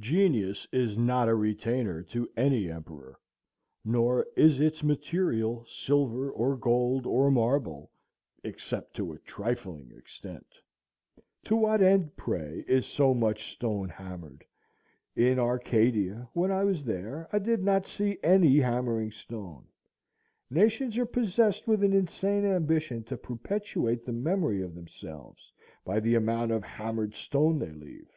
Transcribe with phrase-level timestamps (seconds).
[0.00, 3.16] Genius is not a retainer to any emperor,
[3.84, 7.92] nor is its material silver, or gold, or marble,
[8.42, 10.56] except to a trifling extent.
[11.44, 14.44] To what end, pray, is so much stone hammered?
[15.14, 19.68] In Arcadia, when I was there, I did not see any hammering stone.
[20.50, 25.52] Nations are possessed with an insane ambition to perpetuate the memory of themselves
[25.84, 28.10] by the amount of hammered stone they leave.